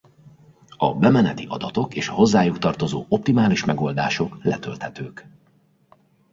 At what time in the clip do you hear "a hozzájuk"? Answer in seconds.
2.09-2.57